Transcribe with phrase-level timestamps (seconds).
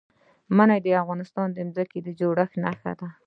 [0.55, 3.07] منی د افغانستان د ځمکې د جوړښت نښه ده.